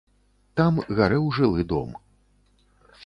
Там 0.61 0.79
гарэў 1.01 1.29
жылы 1.41 1.67
дом. 1.75 1.89